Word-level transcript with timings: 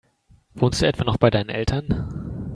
Wohnst 0.55 0.81
du 0.81 0.87
etwa 0.87 1.03
noch 1.03 1.17
bei 1.17 1.29
deinen 1.29 1.49
Eltern? 1.49 2.47